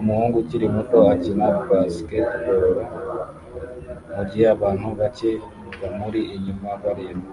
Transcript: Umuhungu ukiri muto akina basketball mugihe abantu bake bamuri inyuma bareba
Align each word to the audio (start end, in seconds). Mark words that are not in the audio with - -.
Umuhungu 0.00 0.34
ukiri 0.42 0.66
muto 0.74 0.98
akina 1.14 1.46
basketball 1.66 2.76
mugihe 4.14 4.46
abantu 4.56 4.86
bake 5.00 5.30
bamuri 5.80 6.20
inyuma 6.36 6.68
bareba 6.82 7.24